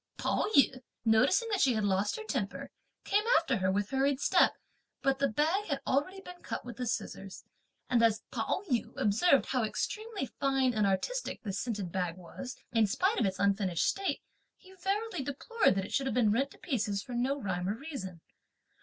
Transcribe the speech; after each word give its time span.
Pao 0.17 0.47
yü 0.57 0.81
noticing 1.05 1.47
that 1.51 1.61
she 1.61 1.75
had 1.75 1.83
lost 1.83 2.15
her 2.15 2.23
temper, 2.23 2.71
came 3.03 3.23
after 3.37 3.57
her 3.57 3.71
with 3.71 3.91
hurried 3.91 4.19
step, 4.19 4.55
but 5.03 5.19
the 5.19 5.27
bag 5.27 5.65
had 5.65 5.79
already 5.85 6.19
been 6.21 6.41
cut 6.41 6.65
with 6.65 6.77
the 6.77 6.87
scissors; 6.87 7.43
and 7.87 8.01
as 8.01 8.23
Pao 8.31 8.63
yü 8.67 8.91
observed 8.99 9.45
how 9.45 9.63
extremely 9.63 10.25
fine 10.25 10.73
and 10.73 10.87
artistic 10.87 11.43
this 11.43 11.59
scented 11.59 11.91
bag 11.91 12.17
was, 12.17 12.57
in 12.73 12.87
spite 12.87 13.19
of 13.19 13.27
its 13.27 13.37
unfinished 13.37 13.85
state, 13.87 14.23
he 14.57 14.73
verily 14.73 15.23
deplored 15.23 15.75
that 15.75 15.85
it 15.85 15.93
should 15.93 16.07
have 16.07 16.15
been 16.15 16.31
rent 16.31 16.49
to 16.49 16.57
pieces 16.57 17.03
for 17.03 17.13
no 17.13 17.39
rhyme 17.39 17.69
or 17.69 17.75
reason. 17.75 18.21